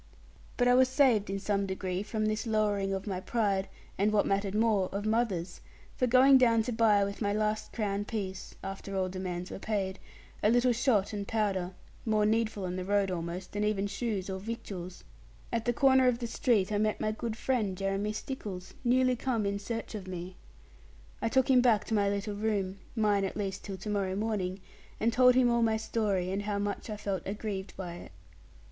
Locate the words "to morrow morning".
23.77-24.61